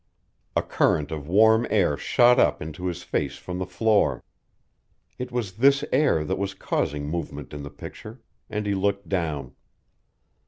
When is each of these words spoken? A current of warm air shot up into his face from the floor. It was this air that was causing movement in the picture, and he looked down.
A 0.55 0.63
current 0.63 1.11
of 1.11 1.27
warm 1.27 1.67
air 1.69 1.95
shot 1.95 2.39
up 2.39 2.59
into 2.59 2.87
his 2.87 3.03
face 3.03 3.37
from 3.37 3.59
the 3.59 3.67
floor. 3.67 4.23
It 5.19 5.31
was 5.31 5.57
this 5.57 5.85
air 5.93 6.23
that 6.23 6.39
was 6.39 6.55
causing 6.55 7.07
movement 7.07 7.53
in 7.53 7.61
the 7.61 7.69
picture, 7.69 8.19
and 8.49 8.65
he 8.65 8.73
looked 8.73 9.07
down. 9.07 9.53